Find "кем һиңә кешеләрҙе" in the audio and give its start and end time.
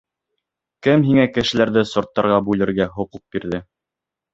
0.87-1.85